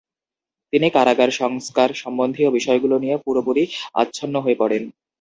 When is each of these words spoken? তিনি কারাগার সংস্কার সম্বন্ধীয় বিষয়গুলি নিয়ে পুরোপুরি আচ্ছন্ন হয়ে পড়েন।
তিনি 0.73 0.87
কারাগার 0.89 1.29
সংস্কার 1.41 1.89
সম্বন্ধীয় 1.93 2.49
বিষয়গুলি 2.51 2.97
নিয়ে 2.99 3.17
পুরোপুরি 3.25 3.63
আচ্ছন্ন 3.93 4.35
হয়ে 4.43 4.59
পড়েন। 4.61 4.83